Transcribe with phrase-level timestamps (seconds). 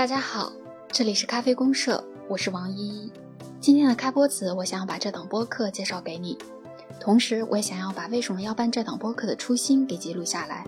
[0.00, 0.50] 大家好，
[0.90, 3.12] 这里是咖啡公社，我是王依依。
[3.60, 6.38] 今天的开播词，我想要把这档播客介绍给你，
[6.98, 10.64] 同时我也想要把为什么要办这档播客的初心给记录下来。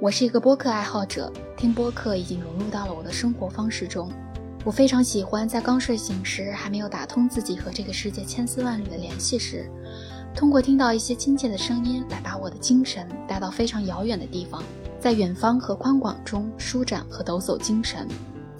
[0.00, 4.08] 我是一个播客爱好者，听播客已经融入到了我的生活方式中。
[4.64, 9.68] 我非常喜欢在刚睡醒时，还没有打通自己和这个世界千丝万缕的联系时，
[10.32, 14.62] 通过听到一些亲切的声音，来把我的精神带到非常遥远的地方，
[15.00, 18.06] 在远方和宽广中舒展和抖擞精神。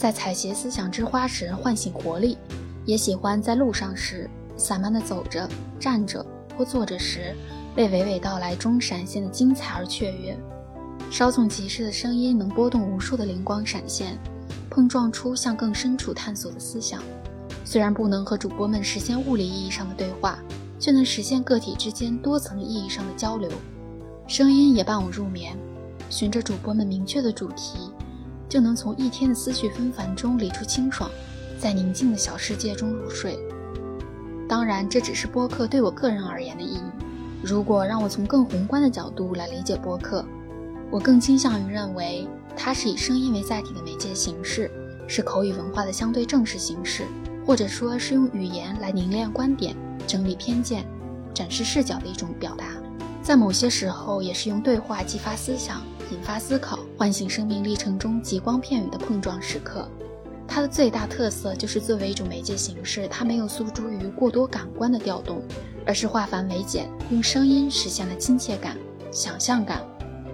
[0.00, 2.38] 在采撷思想之花时唤醒活力，
[2.86, 5.46] 也喜欢在路上时散漫地走着、
[5.78, 6.24] 站着
[6.56, 7.36] 或坐着时，
[7.76, 10.34] 被娓娓道来中闪现的精彩而雀跃。
[11.10, 14.18] 稍纵即逝的声音能拨动无数的灵光闪现，
[14.70, 17.02] 碰撞出向更深处探索的思想。
[17.62, 20.38] 虽然不能和主播们实现物理意义上的对话，
[20.78, 23.50] 却能实现个体之间多层意义上的交流。
[24.26, 25.54] 声音也伴我入眠，
[26.08, 27.90] 循着主播们明确的主题。
[28.50, 31.08] 就能从一天的思绪纷繁中理出清爽，
[31.56, 33.38] 在宁静的小世界中入睡。
[34.48, 36.82] 当然，这只是播客对我个人而言的意义。
[37.42, 40.24] 如果让我从更宏观的角度来理解播客，
[40.90, 44.68] 我更倾向于认为它是以声音为载体的媒介形式，
[45.06, 47.04] 是口语文化的相对正式形式，
[47.46, 49.76] 或者说是用语言来凝练观点、
[50.08, 50.84] 整理偏见、
[51.32, 52.64] 展示视角的一种表达。
[53.22, 55.82] 在某些时候，也是用对话激发思想。
[56.10, 59.88] 引发思考，唤醒生命历程中极光片语的碰撞时刻。
[60.48, 65.40] 它的最大特色就是作为一种媒介形式，它没有诉诸于过多感官的调动，
[65.86, 68.76] 而是化繁为简，用声音实现了亲切感、
[69.12, 69.86] 想象感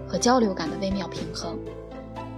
[0.09, 1.59] 和交流感的微妙平衡。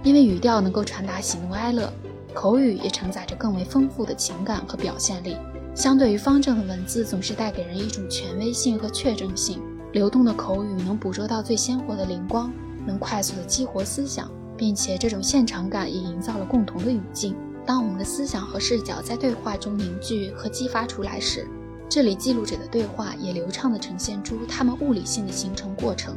[0.03, 1.89] 因为语调能够传达喜怒哀乐，
[2.33, 5.37] 口语也承载着更为丰富的情感和表现力。
[5.73, 9.61] 相对于方正的文字，总是带给人一种权威性和确证性。
[9.91, 12.51] 流动的口语能捕捉到最鲜活的灵光。
[12.85, 17.35] 能快速的激活思想，并且这种现场感也营造了共同的语境。
[17.65, 21.47] 当我们的思想和视角在对话中凝聚和激发出来时，
[21.87, 26.15] 这里记录者的对话也流畅地呈现出他们物理性的形成过程，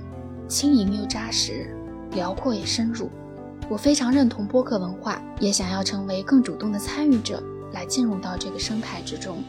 [0.48, 1.76] 轻盈又扎实，
[2.12, 3.10] 辽阔也深入。
[3.68, 9.42] 我非常认同播客文化，也想要成为更主动的参与者，来进入到这个生态之中。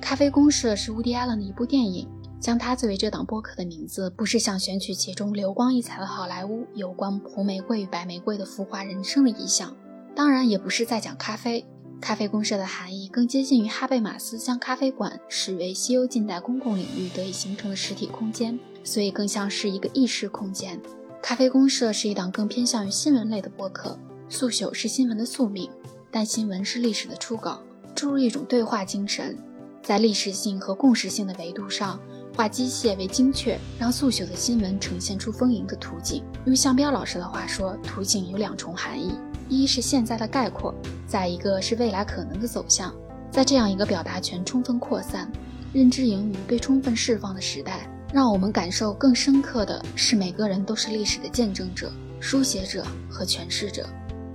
[0.00, 2.08] 咖啡公社是乌迪·艾伦的一部电影。
[2.42, 9.76] 将它作为这档播客的名字，不是想选取其中流光溢彩的好莱坞有关红玫瑰与白玫瑰的浮华人生的意象，
[10.12, 11.64] 当然也不是在讲咖啡。
[12.00, 20.80] 咖啡公社的含义更接近于哈贝马斯将咖啡馆视为西欧近代公共领域得以形成的实体空间，所以更像是一个意识空间。
[21.22, 23.96] 咖啡公社是一档更偏向于新闻类的播客，
[24.28, 25.70] 速朽是新闻的宿命，
[26.10, 27.62] 但新闻是历史的初稿，
[27.94, 29.38] 注入一种对话精神，
[29.80, 32.00] 在历史性和共识性的维度上。
[32.34, 36.24] 化机械为精确，让速朽的新闻呈现出丰盈的图景。
[36.46, 39.14] 用向彪老师的话说，图景有两重含义：
[39.48, 40.74] 一是现在的概括，
[41.06, 42.94] 再一个是未来可能的走向。
[43.30, 45.30] 在这样一个表达权充分扩散、
[45.72, 53.88] 认知盈余被充分释放的时代，让我们感受更深刻的是，每个人都是历史的见证者、书写者和诠释者。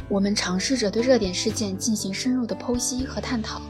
[0.09, 3.61] 我们尝试着对热点事件进行深入的剖析和探讨。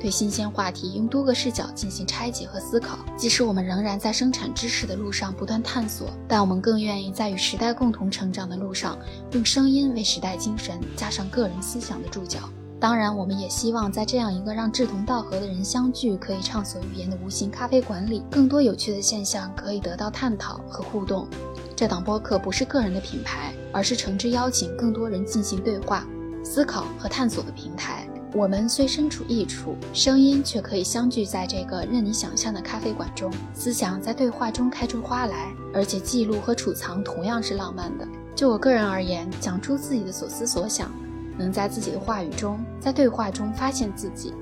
[0.00, 2.98] 对新鲜话题用多个视角进行拆解和思考。
[3.16, 8.98] 即使我们仍然在生产知识的路上不断探索，但我们更愿意在与时代共同成长的路上，
[9.32, 12.40] 用声音为时代精神加上个人思想的注脚。
[12.80, 21.28] 当然，我们也希望在这样一个让志同道合的人相聚、可以畅所欲言的无形咖啡馆里，更多有趣的现象可以得到探讨和互动。
[21.76, 26.06] 这档播客不是个人的品牌，而是诚挚邀请更多人进行对话、
[26.42, 28.08] 思考和探索的平台。
[28.32, 33.32] 我们虽身处异处，声音却可以相聚在这个任你想象的咖啡馆中。
[33.52, 38.06] 思想在对话中开出花来，而且记录和储藏同样是浪漫的。
[38.36, 40.92] 就我个人而言，讲出自己的所思所想，
[41.36, 44.32] 能在自己的话语中，在对话中发现自己。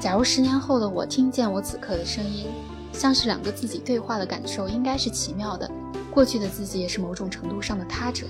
[0.00, 2.46] 假如十年后的我听见我此刻的声音，
[2.92, 5.68] 像是两个自己对话的感受，应该是奇妙的。
[6.12, 8.24] 过去的自己也是某种程度上的他者，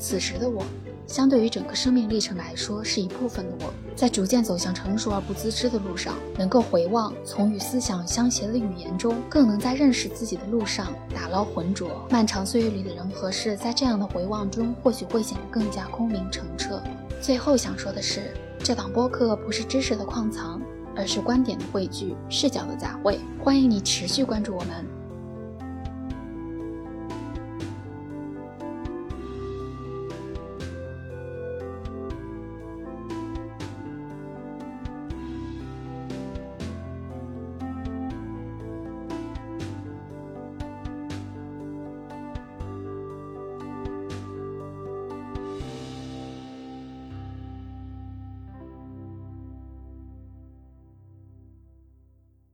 [0.00, 0.64] 此时的我。
[1.08, 12.06] 相对于整个生命历程来说，是一部分的我，在逐渐走向成熟而不自知的路上，能够回望，从与思想相携的语言中，更能在认识自己的路上打捞浑浊。
[12.10, 16.78] 漫长岁月里的人和事，在这样的回望中，或许会显得更加空明澄澈。
[17.22, 20.60] 最后想说的是，这档播客不是知识的矿藏，
[20.94, 23.18] 而是观点的汇聚，视角的杂烩。
[23.42, 24.97] 欢迎你持续关注我们。